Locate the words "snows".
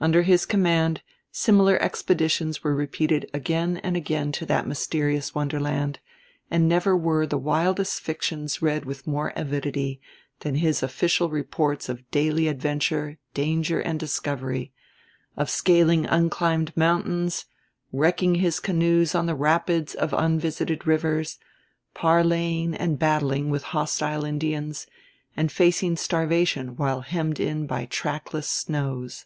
28.48-29.24